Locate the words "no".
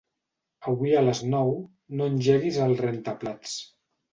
1.99-2.09